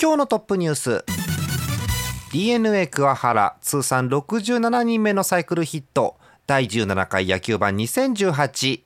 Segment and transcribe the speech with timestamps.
[0.00, 1.04] 今日のトップニュース。
[2.30, 6.16] DNA 桑原通算67人目のサイクルヒット。
[6.46, 8.84] 第17回野球盤2018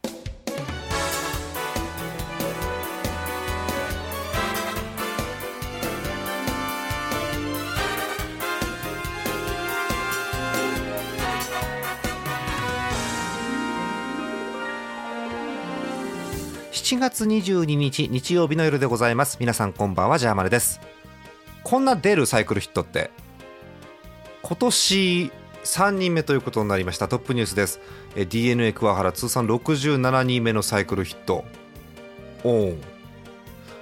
[16.72, 19.36] 7月22日日曜日の夜でございます。
[19.40, 20.80] 皆さんこんばんはジャーマルです。
[21.72, 23.10] こんな出るサイクルヒットって。
[24.42, 25.32] 今年
[25.64, 27.08] 3人目ということになりました。
[27.08, 27.80] トップニュースです。
[28.28, 31.46] d n a 桑原通算67人目のサイクルヒット。
[32.44, 32.76] おお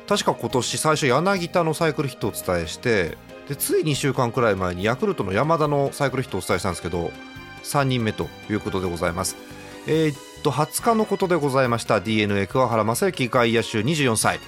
[0.09, 7.11] 確か今年最初柳田のサイクルヒットをお伝えしてでつい2週間くらい前にヤクルトの山田のサイクルヒットをお伝えしたんですけど
[7.65, 9.35] 3人目ということでございます。
[9.89, 12.01] えー、っと20日のことでございました。
[12.01, 14.39] d n a 桑原正幸外野手24歳。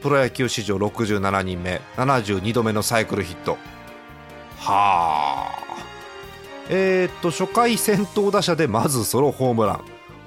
[0.00, 3.58] プロ野球史上67人目72度目のサイクルヒット。
[4.56, 5.60] はあ。
[6.68, 9.84] えー、っと初回先頭打者でまずソロホームラン。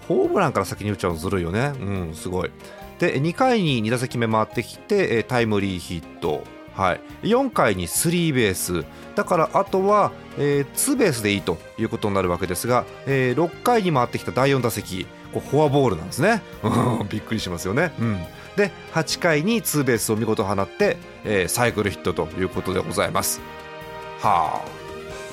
[0.08, 1.74] ホームランから先に打っちゃうのずるいよね。
[1.80, 2.52] うんすごい。
[3.00, 6.44] で2回に2打席目回ってきてタイムリーヒット。
[6.76, 8.84] はい、4回にスリーベース。
[9.16, 15.06] だからあとは、えー、ツーベースでいいということになるわけですが、えー、6回に回ってきた第4打席。
[15.34, 16.42] こうフォアボールなんですね。
[17.10, 18.18] びっくりしますよね、うん、
[18.56, 23.42] で8回にツーベースを見事放って、えー、サイクルヒットということでございます。
[24.22, 24.84] はあ。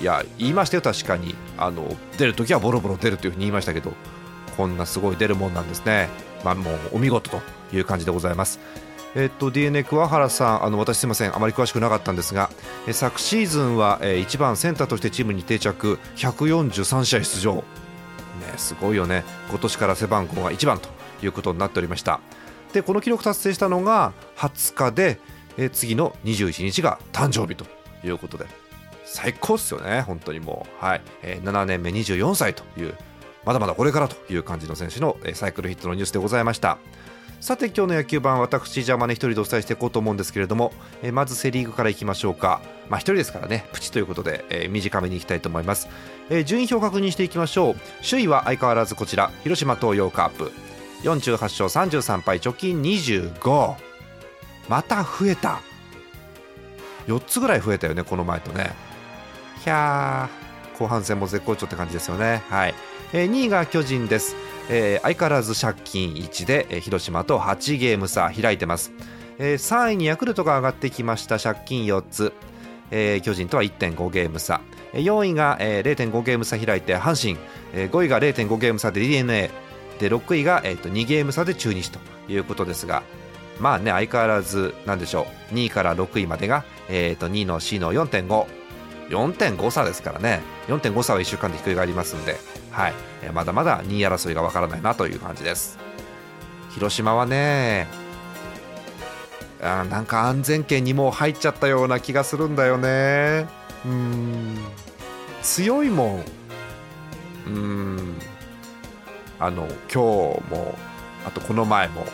[0.01, 1.35] いや言いましたよ確かに。
[1.59, 3.93] あの出るときはボロボロ出るというふうに言いましたけど
[4.57, 6.09] こんなすごい出るもんなんですね。
[6.43, 7.41] まあもうお見事と
[7.73, 8.61] いう感じでございます。
[9.17, 11.35] えっと、DNA 桑原さんあの私すみません。
[11.35, 12.49] あまり詳しくなかったんですが
[12.93, 15.99] 昨シーズンは、1番センターとしてチームに定着。
[16.17, 17.65] 143試合出場、
[18.57, 19.25] すごいよね。
[19.49, 20.89] 今年から背番号が1番と
[21.23, 22.21] いうことになっておりました。
[22.73, 25.19] でこの記録達成したのが20日で、
[25.57, 27.67] え次の21日が誕生日と
[28.07, 28.47] いうことで
[29.05, 31.03] 最高っすよね本当にもう、はい。
[31.23, 32.95] えー、7年目24歳という
[33.45, 36.79] まだまだこれからという感じの選手のサイクルヒットのニュースでございました。
[37.41, 42.61] さて今日の野球盤私ジャマネ一人でお伝えしていこうと思うんですけれども、えまずセ・リーグからいきましょうか。
[42.91, 45.89] まあ一人ですからねプチということで、えー、短めにいきたいと思います、
[46.29, 47.77] えー、順位表を確認していきましょう。
[48.09, 50.53] 首位は相変わらずこちら広島東洋カープ。
[51.03, 53.75] 48勝33敗貯金25
[54.69, 55.63] また増えた。
[57.07, 58.73] 4つぐらい増えたよねこの前とね。
[59.65, 62.43] ひゃー後半戦も絶好調って感じですよね。
[62.51, 62.75] はい、
[63.15, 64.37] えー、2位が巨人です。
[64.73, 68.93] えー、相変わらず借金1で、えー、広島と8ゲーム差開いてます、
[69.39, 71.39] えー、3位にヤクルトが上がってきました。
[71.39, 72.33] 借金4つ、
[72.93, 74.61] えー、巨人とは1.5ゲーム差。
[74.93, 77.39] 4位が、えー、0.5ゲーム差開いて阪神、
[77.75, 79.51] えー、5位が0.5ゲーム差で d n a
[79.99, 81.99] で6位が、えー、と2ゲーム差で中日と
[82.29, 83.03] いうことですが
[83.61, 85.55] まあね相変わらずなんでしょう。
[85.55, 88.60] 2位から6位までが、えー、と2の C の4.5
[89.11, 90.41] 4.5差ですからね。
[90.69, 92.37] 4.5差は1週間でひっくり返りますんで、
[92.71, 92.95] はい、
[93.35, 95.79] まだまだ2位争いがわからないなという感じです。
[96.71, 97.89] 広島はね
[99.61, 103.47] あなんか安全圏にもう入っちゃったような気がするんだよね。
[103.85, 104.59] うん。
[105.43, 106.25] 強いもん。
[107.47, 108.15] うん。
[109.39, 110.79] あの今日も
[111.27, 112.07] あとこの前も。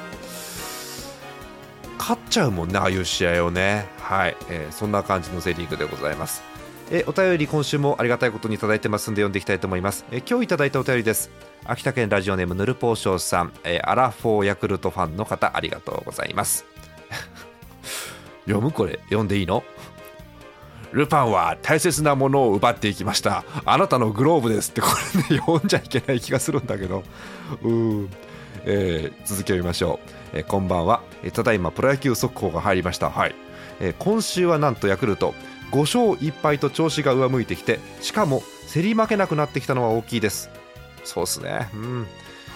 [1.99, 3.89] 勝っちゃうもんねああいう試合をね。
[3.99, 6.56] はい、えー、そんな感じのセ・リーグでございます。
[6.91, 10.05] えお便り今週もありがたいことにいただいてますんで読んでいきたいと思います。
[10.13, 11.31] え今日いただいたお便りです。
[11.65, 13.53] 秋田県ラジオネームヌルポーショーさん。
[13.65, 16.65] えアラフォーヤクルトファンの方ありがとうございます。
[18.47, 19.65] 読むこれ読んでいいの？
[20.93, 23.45] ルパンは大切なものを奪っていきました。
[23.65, 27.03] あなたのグローブですってこれね読んじゃいけない気がするんだけど。
[27.63, 28.11] うん、
[28.65, 29.99] えー、続きを見ましょ
[30.33, 33.11] う、えこんばんは、えただいまプロ野球速報が入りました。
[33.11, 33.35] はい、
[33.81, 35.35] え今週はなんとヤクルト。
[35.73, 38.43] 5勝1敗と調子が上向いてきてしかも
[38.73, 40.51] 競り負けなくなってきたのは大きいです。
[41.05, 41.69] そうですね。
[41.75, 42.07] うん。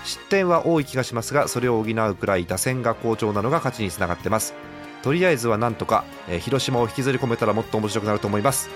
[0.05, 4.55] 失点は多い気がしますがそれを補うくらい打線が好調なのが勝ちにつながってます。
[5.03, 8.69] とりあえずはなんとか、えー、広島を引きずり込めたらもっと面白くなると思います。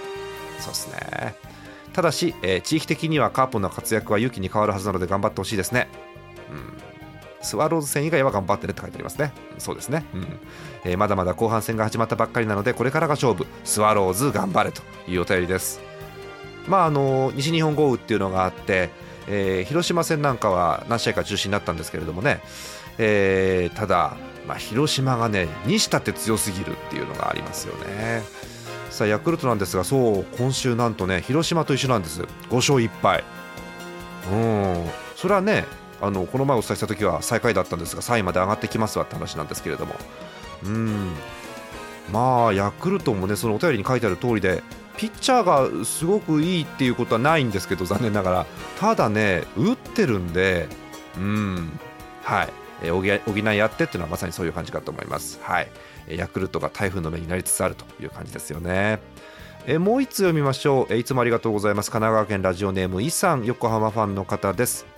[0.58, 1.34] そうですね。
[1.92, 5.88] ただし、えー、地域的にはカープの活躍は勇気に変わるはずなので頑張ってほしいですね。
[7.44, 9.32] スワローズ戦以外は頑張ってねって書いてありますね。
[9.58, 10.26] そうですね、うん。
[10.84, 13.46] えー、まだまだ後半戦が始まったばっかりなのでこれからが勝負。
[13.64, 15.80] スワローズ頑張れというお便りです。
[16.66, 18.90] まああの西日本豪雨っていうのがあって、
[19.28, 22.40] えー、広島戦なんかは何試合か中止になったんですけれどもね、
[22.98, 28.22] えー、ただ、まあ、広島がねにしたって強すぎるっていうのがありますよね。
[28.90, 32.22] さあヤクルトなんですがそう今週なんとね広島と一緒なんです。
[32.22, 33.24] 5勝1敗。
[34.30, 34.86] うん。
[35.16, 35.64] それはね
[36.00, 39.94] あのこの前お伝えした時は最下位だったんですが3位まで上がってきますわって話なんですけれども。
[40.64, 41.12] うん。
[42.12, 44.62] まあヤクルトもねそのお便りに書いてある通りで
[44.96, 48.46] ピッチャーがすごくいいっていうことはないんですけど残念ながら。
[48.78, 50.68] ただね打ってるんで
[51.16, 51.78] うん。
[52.22, 52.48] はい。
[52.82, 53.10] え補い
[53.62, 55.40] 合ってっていうのはまさにそういう感じかと思います。
[55.42, 55.68] はい。
[56.08, 59.00] ヤクルトが台風の目になりつつあるという感じですよね。
[59.66, 60.92] えもう1つ読みましょう。
[60.92, 61.90] えいつもありがとうございます。
[61.90, 64.93] 神奈川県ラジオネームイさん横浜ファンの方です。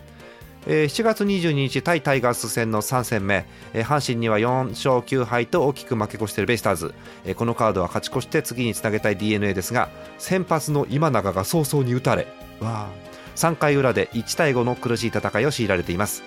[0.69, 12.27] え7月22日対タイガース戦の3戦目、え阪神には4勝9敗と大きく負け越しているベイスターズ、えこのカードは勝ち越して次につなげたい d n a ですが先発の今永が早々に打たれ。
[12.61, 12.89] わ
[13.37, 16.25] 3回裏で1対5の苦しい戦いを強いられています。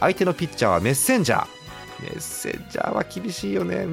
[0.00, 1.46] 相手のピッチャーはメッセンジャー。
[2.02, 3.86] メッセンジャーは厳しいよね。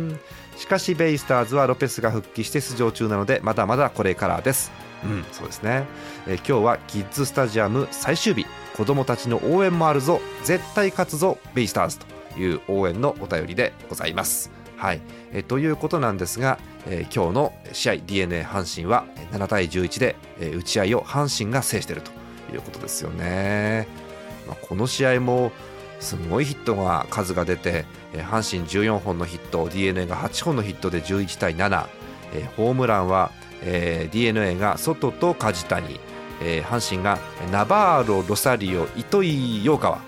[0.56, 4.72] しかしベイスターズはロペスが復帰して出場中なのでまだまだこれからです。
[5.04, 5.86] うんそうですね、
[6.28, 8.46] え今日はキッズスタジアム最終日
[8.80, 10.22] 子供たちの応援もあるぞ。
[10.46, 11.38] 絶対勝つぞ。
[11.54, 14.52] ベイスターズという応援のお便りでございます。
[14.78, 15.02] はい。
[15.34, 22.12] えということなんですが、えー、今日の試合 d n a 阪神は7対11で、えー、打ち合いを阪神が制していると
[22.54, 23.90] いうことですよね、
[24.48, 25.52] まあ、この試合も
[26.00, 27.84] すごいヒットが数が出て、
[28.14, 31.86] え阪神14本のヒット d n a が8本のヒットで11対7、
[32.34, 33.32] えホームランは、
[33.62, 36.00] えー d n a が外と梶谷、
[36.42, 37.20] え阪神が
[37.52, 40.00] ナバーロ、ロサリオ、糸井、陽川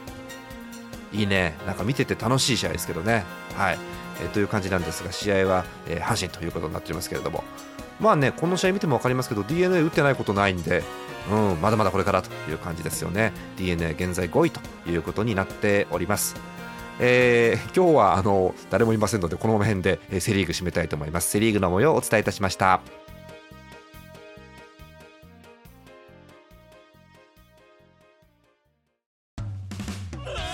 [1.13, 1.55] いいね。
[1.65, 3.25] なんか見てて楽しい試合ですけどね。
[3.55, 3.77] はい。
[4.21, 7.43] えー、という感じなんですが試合は、え阪神ということになっていますけれども。
[7.99, 10.81] まあねこの試合見ても分かりますけど d n a 打ってないことないんで
[11.29, 13.31] うん、まだまだこれからという感じですよね。
[13.57, 16.35] d n a 現在5位ということになっております。
[16.99, 21.29] えー、今日はあの誰もいませんのでこの辺で、えセ・リーグ締めたいと思います。
[21.29, 22.81] セ・リーグの模様をお伝えいたしました。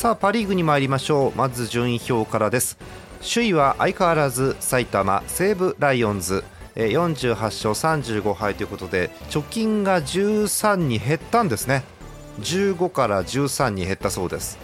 [0.00, 1.36] さあパ・リーグに参りましょう。
[1.36, 2.78] まず順位表からです。
[3.22, 6.42] 首位は相変わらず埼玉西武ライオンズ。
[6.74, 7.74] 48勝
[8.22, 11.84] 35敗ということで貯金が13に減ったんですね。
[12.40, 14.58] 15から13に減ったそうです。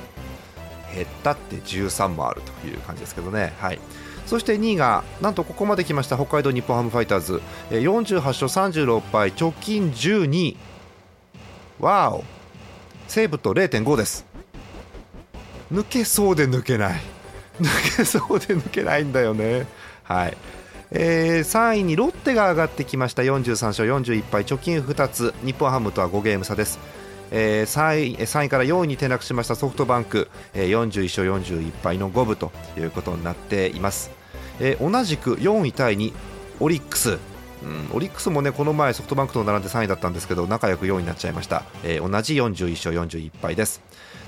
[0.95, 3.53] 減ったって13もあるという感じですけどね。
[3.61, 3.79] はい。
[4.25, 7.43] そして2位がなんとここまで来ました北海道日本ハムファイターズ。
[7.73, 10.57] 48勝36敗貯金12
[11.79, 12.25] わお。
[13.07, 14.36] 西武と0.5です。
[15.73, 17.01] 抜けそうで抜けない。
[17.61, 19.67] 抜けそうで抜けないんだよね。
[20.05, 20.37] はい。
[20.93, 23.23] えー、3位にロッテが上がってきました。
[23.23, 24.45] 43勝41敗。
[24.45, 25.35] 貯金2つ。
[25.45, 26.79] 日本ハムとは5ゲーム差です、
[27.33, 29.57] えー、3, 位3位から4位に転落しました。
[29.57, 34.11] ソフトバンク、えー、41勝41敗の5分ということになっています、
[34.61, 36.13] えー、同じく4位タイに
[36.61, 37.19] オリックス。
[37.63, 43.81] うん、オリックスもねこの前ソフトバンクと並んで3位だったんですけど仲良く4位になっちゃいました、えー、同じ41勝41敗です。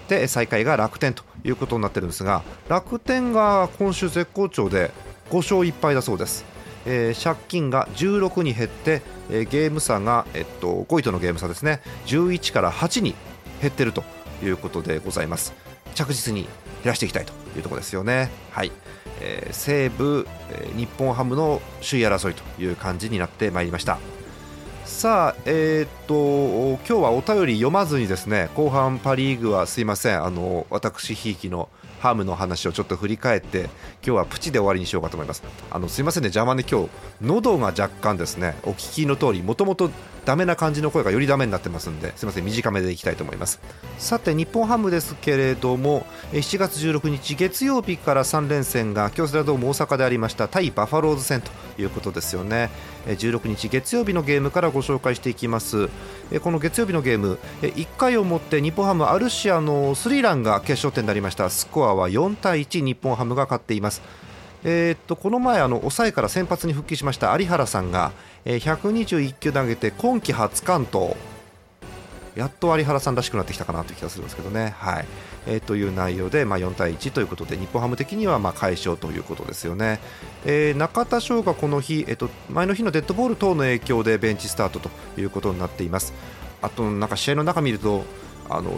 [0.09, 4.91] で最下位が楽天ということになってるんですが楽天が今週絶好調で
[5.31, 6.45] 5勝1敗だそうです、
[6.87, 11.81] えー、借金が16に減って、えー、ゲーム差が、えっと、5位とのゲーム差ですね。
[12.07, 13.15] 11から8に
[13.61, 14.05] 減ってると
[14.43, 15.53] いうことでございます。
[15.95, 16.51] 着実に減
[16.85, 18.31] らしていきたいというところですよね。
[18.51, 18.73] はい、
[19.21, 23.99] えー、西武、えー、日本ハムの首位争いという感じになってまいりました。
[24.89, 30.25] さあ、えー、っと今日はお便り読まずにですね後半パ・リーグはすいません。
[30.25, 31.69] あの私ひいきの
[32.01, 33.71] ハムの話をちょっと振り返って今
[34.03, 35.45] 日はプチで終わりにしようかと思います。
[35.71, 36.89] あのすいませんね邪魔で今日
[37.23, 39.91] 喉が若干ですねお聞きの通りもともと
[40.29, 43.61] ダメな感じの声がよりダメになってますんですいません短めでいきたいと思います。
[43.97, 52.69] さて日本ハムですけれども7月16日月曜日から3連戦が京セラドーム大阪でありました対バファローズ戦ということですよね。
[53.07, 55.89] 16日月曜日のゲームからご紹介していきます。
[56.43, 61.49] この月曜日のゲーム1回をもって日本ハムアルシアのスリーランが決勝点になりました。
[61.49, 64.03] スコアは4対1日本ハムが勝っています。
[64.65, 68.13] えー、っとこの前抑えから先発に復帰しました有原さんが、
[68.51, 71.19] え、121球投げて今季初完投
[72.35, 74.75] やっと有原さんらしくなってきたかなという気がするんですけどね。
[74.79, 75.05] はい
[75.47, 80.01] えー、という内容で、まあ、4対1ということで日本ハム的にはまあ快勝ということですよね。
[80.47, 84.89] えー、中田翔がこの日、えー、と前の日のデッドボール等の影響でベンチスタートと
[85.19, 86.15] いうことになっています。
[86.63, 88.05] あとなんか試合の中見ると
[88.49, 88.71] あの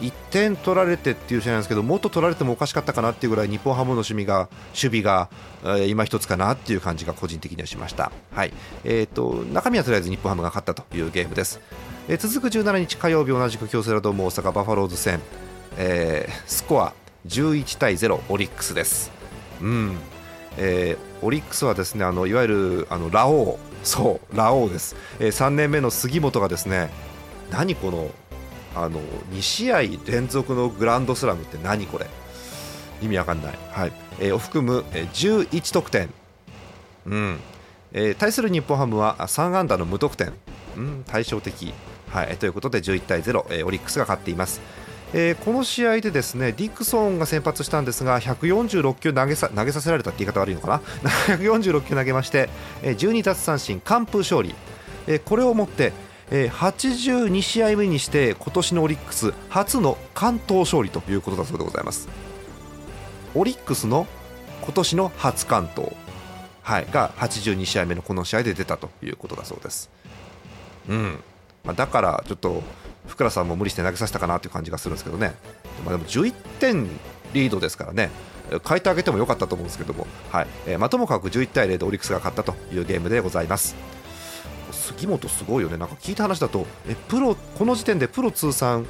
[0.00, 5.28] 1点取られてっていう試合なんですけどもっと取られてもおかしかったかなっていうぐらい日本ハムの守備が守備が、
[5.62, 8.52] えー、今一つかなっていう感じが個人的にはしました、はい。
[8.84, 11.60] えーと、中身はとりあえず日本ハムが勝ったというゲームです、
[12.08, 15.20] えー、続く17日火曜日同じく京セラドーム大阪バファローズ戦、
[15.76, 16.94] えー、スコア
[17.26, 19.10] 11対0オリックスです、
[19.60, 19.96] うん。
[20.56, 23.70] えー、オリックスはですねあのいわゆるあのラオウ。
[23.82, 26.90] そうラオウです、えー、3年目の杉本がですね
[27.50, 28.10] 何この
[28.74, 29.00] あの
[29.32, 32.06] 2試合連続のグランドスラムって何これ？
[33.02, 33.92] 意味わかんない、はい。
[34.18, 36.10] えー、を含む、11得点、
[37.06, 37.40] うん。
[37.92, 40.32] えー、対する日本ハムは3安打の無得点、
[40.76, 41.72] うん、対照的、
[42.10, 44.60] はい、ということで11対0、えー、オリックスが勝っています。
[45.12, 50.68] えー、この試合でですねディクソンが先発したんですが146球投げさ投げさせられたって言い方悪いのか
[51.02, 51.10] な？
[51.36, 52.48] 146球投げまして、
[52.82, 54.54] えー、12奪三振完封勝利、
[55.08, 55.92] えー、これをもって
[56.30, 62.08] え、82試合目にして今年のオリックス初の関東勝利ということだそうでございます。
[63.34, 64.06] オリックスの
[64.62, 65.92] 今年の初関東、
[66.62, 69.90] はい、が82試合目のこの試合で出たということだそうです。
[70.88, 71.18] うん、
[71.64, 72.62] まあ、だからちょっと
[73.06, 75.34] 福倉さんも無理して投げさせたかなという感じがするんですけどね、
[75.84, 76.88] まあ、でも11点
[77.32, 78.10] リードですからね。
[78.66, 80.46] 変えてあげてもよかったと思うんですけども、はい。
[80.66, 83.76] えー、まあ、ともかく11対0でオリックスが勝ったというゲームでございます。
[84.94, 85.76] 杉本すごいよね。
[85.76, 88.86] なんか聞いた話だとえプロこの時点でプロ通算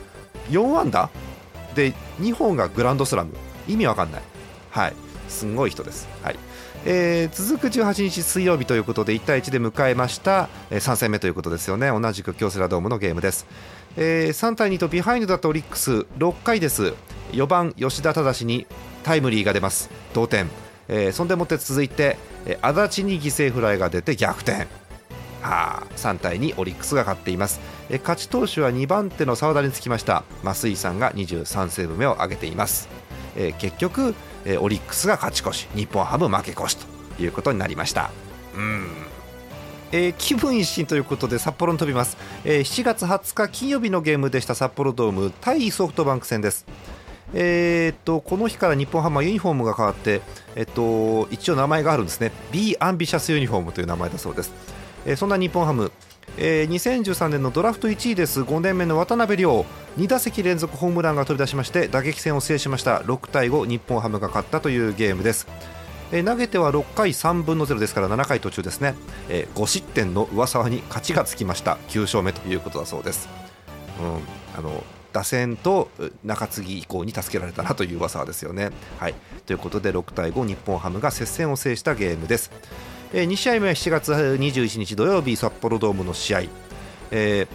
[0.50, 1.10] 4安打？
[1.74, 3.32] で2本がグランドスラム。
[3.68, 4.22] 意味わかんない。
[4.70, 4.94] はい。
[5.28, 6.08] すごい人です。
[6.22, 6.36] はい。
[6.84, 11.88] えー、続く18日水曜日ということで1対1で迎えました、えー、3戦目ということですよね。
[11.88, 13.46] 同じく京セラドームのゲームです、
[13.96, 16.06] えー、3対2とビハインドだったオリックス。
[16.18, 16.94] 6回です。
[17.32, 18.66] 4番吉田正に
[19.04, 19.90] タイムリーが出ます。
[20.14, 20.48] 同点、
[20.88, 22.16] えー、そんでもって続いて、
[22.46, 24.66] えー、安達に犠牲フライが出て逆転。
[25.42, 27.60] あ、3対2オリックスが勝っています。
[27.88, 30.24] え勝ち投手は2番手の澤田につきました。
[30.42, 32.88] 増井さんが23セーブ目を挙げています。
[33.36, 38.10] え結局えオリックスが勝ち越し日本ハム負け越しということになりました。
[38.56, 38.86] うん。
[39.92, 46.66] えー、気分一新ということで札幌に飛びます、えー、7月20日金曜日のゲームでした札幌ドーム対ソフトバンク戦です。
[47.32, 50.20] えー、っとこの日から日本ハムはユニフォームが変わって、
[50.56, 52.32] えっと、一応名前があるんですね。
[52.50, 54.52] B アンビシャスユニフォームという名前だそうです。
[55.06, 55.92] えー、そんな日本ハム、
[56.36, 58.42] えー、2013年のドラフト1位です。
[58.42, 59.64] 5年目の渡辺亮。
[59.98, 62.98] 2打席連続ホームランが飛び出しまして打撃戦を制しました。
[63.00, 65.48] 6対5日本ハムが勝ったというゲームです、
[66.12, 68.94] えー、投げては6回3分の0ですから7回途中ですね、
[69.28, 71.76] えー、5失点の上沢に勝ちがつきました。
[71.88, 73.28] 9勝目ということだそうです、
[74.00, 75.90] うん、あの打線と
[76.24, 78.70] 中継ぎ以降に助けられたなという噂ですよね。
[78.98, 79.14] はい、
[79.44, 82.52] ということで6対5日本ハムが接戦を制したゲームです。
[83.12, 86.40] えー、2試合目は7月21日土曜日札幌ドームの試合、
[87.10, 87.48] えー、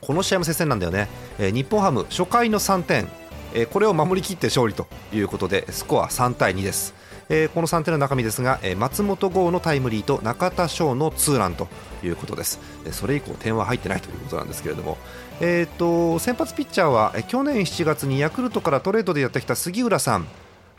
[0.00, 3.08] この試合も接戦なんだよね、えー、日本ハム初回の3点、
[3.54, 6.94] えー、これを守りきって勝利ということでスコア3対2です、
[7.32, 11.68] えー、この3点の中身ですが、えー、松本剛のタイムリーと中田翔のツーランと
[12.02, 12.58] いうことです。
[12.90, 14.98] それ以降点は入ってないということなんですけれども、
[15.40, 20.26] えーと、先発ピッチャーは去年7月にヤクルトからトレードでやってきた杉浦さん。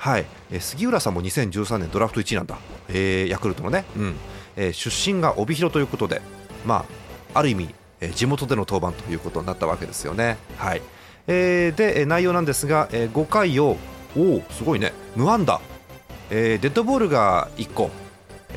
[0.01, 0.25] はい、
[0.60, 2.58] 杉浦さんも2013年ドラフト1位なんだ、
[2.89, 4.15] えー、ヤクルトのね、うん。
[4.55, 6.24] えー、出身が帯広ということで、
[6.65, 6.86] ま
[7.36, 10.38] あ、ある意味、えー、地元での登板ということになったわけですよね。
[10.58, 10.81] はい。
[11.27, 13.77] えー、で内容なんですが、え、5回を
[14.50, 14.91] すごいね。
[15.15, 15.62] 無安打、
[16.31, 17.91] え、デッドボールが1個。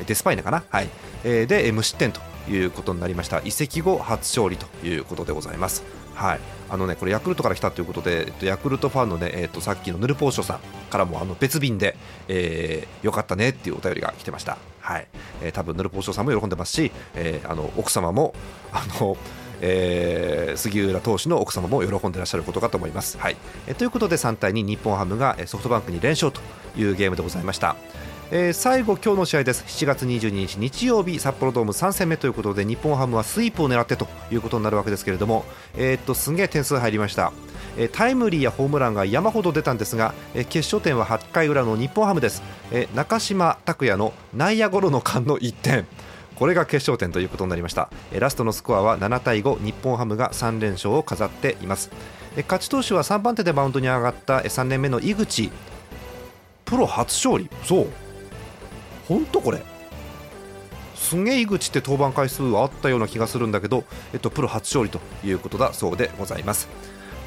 [0.07, 0.89] デスパイネかな、はい。
[1.23, 3.39] え、で無失点ということになりました。
[3.45, 5.83] 移籍後初勝利ということでございます。
[6.15, 6.39] はい。
[6.69, 11.95] あのね、これヤクルトから来たということで、えっとヤクルトファンのね、えー、とさっきのヌルポーショさんからもあの別便で、
[12.27, 14.57] えー、よかったねっていうお便りが来てました。
[14.79, 15.07] はい、
[15.41, 18.33] えー、多分ヌルポーショさんも喜んでますし、えー、あの奥様も
[18.71, 19.17] あの
[19.61, 23.17] えー、杉浦投手の奥様も喜んでらっしゃることかと思います。
[23.17, 26.41] はいえということで3対2日本ハムがソフトバンクに連勝と
[26.77, 27.77] いうゲームでございました。
[28.31, 29.63] えー、最後、今日の試合です。
[29.67, 37.31] 7月22日日曜日札幌ドーム3戦目ということで日本ハムはスイープを狙ってということになるわけですけれども、えー、っとすげえ点数入りました、
[37.77, 42.41] えー、タイムリーやホームランが山ほど出たんですが、えー、決勝点は8回裏の日本ハムです、
[42.71, 45.85] えー、中島拓也の内野ゴロの間の1点。
[46.35, 47.89] これが決勝点ということになりました。
[48.11, 51.91] ラストのスコアは7対5日本ハムが3連勝を飾っています。
[52.35, 55.49] 勝ち投手は3番手でマウンドに上がった3年目の井口。
[56.65, 57.49] プロ初勝利。
[57.63, 58.04] そう。
[59.07, 59.61] 本当これ
[60.95, 63.83] すげえ井口って登板回数はあったような気がするんだけど、
[64.13, 66.67] えっと、プロ初勝利ということだそうでございます。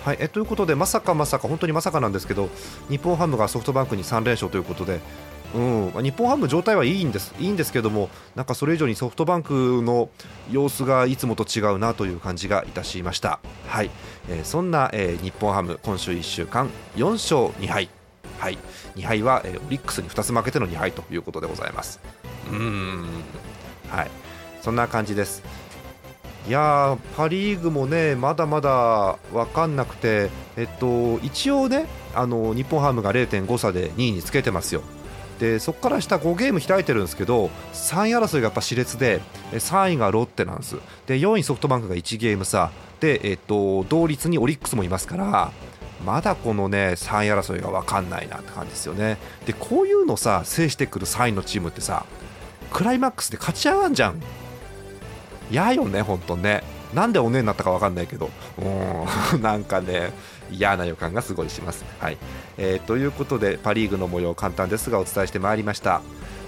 [0.04, 2.48] はいえということで、まさかまさか本当にまさかなんですけど
[2.88, 5.00] 日本ハムがソフトバンクに3連勝ということで、
[5.54, 10.08] うん、日本ハム状態はいいんですいいんですけどもなんかそれ以上にソフトバンクの
[10.50, 13.40] 様子がいつもと違うなという感じがいたしました。
[13.66, 13.90] はい、
[14.30, 17.90] えー、そんな、えー、日本ハム今週1週間4勝2敗
[18.38, 18.58] はい、
[18.96, 22.00] 2敗は、えー、オリックスに2つ負けての2敗ということでございます。
[22.50, 23.06] うん
[23.88, 24.10] はい
[24.62, 25.42] そんな感じです。
[26.46, 34.82] いやパ・リーグもねまだまだ分かんなくて、えっと、一応ねあの日本ハムが0.5差で2位につけてますよ。
[35.38, 39.20] でそこから下5ゲーム開いてるんですけど3位争いがやっぱ熾烈で
[39.52, 40.76] 3位がロッテなんです
[41.06, 45.52] で4位ソフトバンクが1ゲーム差で、えっと、同率にオリックスもいますから
[46.04, 49.18] まだこのね3位争いが分かんないなって感じですよね。
[49.46, 52.06] でこういうのさ制してくる3位のチームってさ
[52.70, 54.22] クライマックスで勝ち上がんじゃん。
[55.50, 56.62] 嫌よね本当ね。
[56.94, 58.30] なんでおねになったか分かんないけど。
[58.58, 59.42] うん。
[59.42, 60.12] なんかね
[60.50, 62.18] 嫌な予感がすごいします、はい。
[62.56, 66.00] えー、ということでパ・リーグの模様簡単ですがお伝えしてまいりました。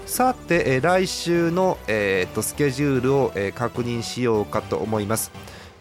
[0.05, 5.31] さて、えー、来週の、えーと、スケジュールを、えー、確認しようかと思います。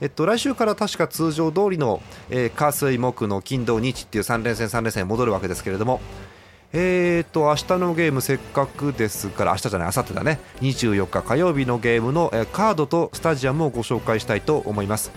[0.01, 6.01] えっと、来週から確か通常通りの、えー、火水木の金土日っていう3連戦3連戦に戻るわけですけれども
[6.73, 10.39] えーと明日のゲームせっかくですから明日じゃない明後日だね。
[10.61, 15.11] 24日火曜日のゲームの、えー、カードとスタジアムをご紹介したいと思います、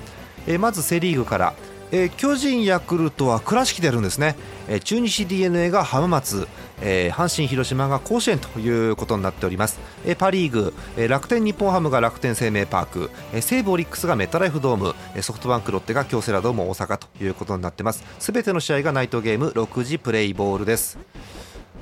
[0.48, 1.54] えー、まずセ・リーグから。
[1.96, 4.36] えー、巨人、ヤクルトは倉敷でやるんですね、
[4.68, 6.48] えー、中日 d n a が浜松、
[6.84, 18.04] えー、阪神、広島が甲子園ということになっております、えー、パ・リーグ、えー、楽天、日本ハムが楽天生命パーク、えー、西武オリックスがメタライフドーム、えー、ソフトバンク、ロッテが京セラドーム大阪ということになってます。
[18.20, 21.00] すべての試合がナイトゲーム6時プレイボールです。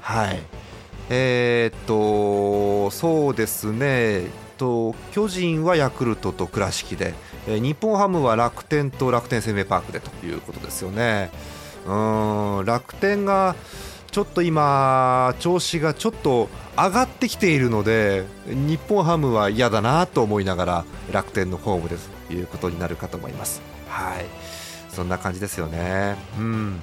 [0.01, 0.39] はい。
[1.09, 4.27] えー、っとそうですね。
[4.57, 7.15] と巨人はヤクルトと倉敷で
[7.47, 11.31] えー、日本ハムは楽天と楽天生命パークでということですよね。
[11.87, 11.91] う
[12.61, 13.55] ん楽天が
[14.11, 21.95] ちょっと今、調子がちょっと上がってきているので日本ハムは嫌だなと思いながら楽天のホームで
[22.27, 23.61] ということになるかと思います。
[23.87, 24.25] はい
[24.89, 26.17] そんな感じですよね。
[26.37, 26.81] うん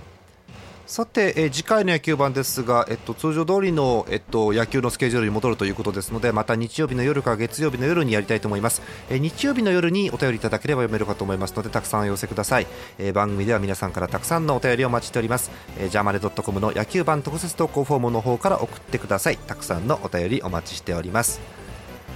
[0.88, 19.37] さて、えー、次回の野球版ですが、えっと、通常通りの、えっと、野球のスケジュールに戻るということですのでまた日曜日の夜か月曜日の夜にやりたいと思います、えー、日曜日の夜にお便りいただければ読めるかと思いますのでたくさんお寄せください、えー、番組では皆さんからたくさんのお便りをお待ちしております、えー、ジャーマネドットコムの野球版特設投稿フォームの方から送ってください。
[19.37, 21.38] たくさんのお便りお待ちしております。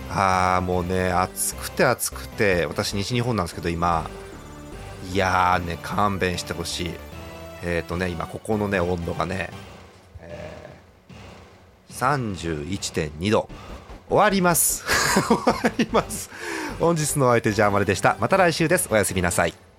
[0.09, 4.09] あーもうね暑くて暑くて私西日本なんですけど今。
[5.13, 7.12] いやーね勘弁してほしい。
[7.63, 9.51] えっ、ー、とね今ここのね温度がね、
[10.21, 13.49] えー、31.2度。
[14.09, 14.85] 終わります。
[15.27, 16.31] 終わります。
[16.79, 18.17] 本日のお相手ジャーマルでした。
[18.21, 18.89] また来週です。
[18.91, 19.72] おやすみなさい。